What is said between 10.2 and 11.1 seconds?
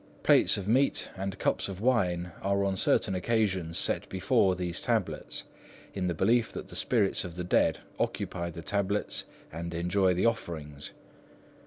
offerings.